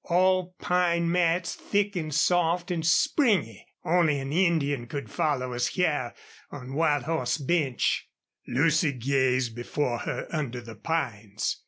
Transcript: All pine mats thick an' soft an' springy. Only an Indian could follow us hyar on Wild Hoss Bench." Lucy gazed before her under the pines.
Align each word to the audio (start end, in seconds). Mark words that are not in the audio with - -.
All 0.05 0.55
pine 0.59 1.11
mats 1.11 1.53
thick 1.53 1.95
an' 1.95 2.09
soft 2.09 2.71
an' 2.71 2.81
springy. 2.81 3.67
Only 3.85 4.17
an 4.17 4.33
Indian 4.33 4.87
could 4.87 5.11
follow 5.11 5.53
us 5.53 5.75
hyar 5.75 6.15
on 6.49 6.73
Wild 6.73 7.03
Hoss 7.03 7.37
Bench." 7.37 8.09
Lucy 8.47 8.93
gazed 8.93 9.55
before 9.55 9.99
her 9.99 10.27
under 10.31 10.59
the 10.59 10.73
pines. 10.73 11.57